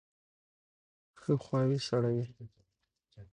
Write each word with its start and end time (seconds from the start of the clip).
ښه 1.19 1.33
خواوې 1.43 1.79
سړوئ. 1.87 2.25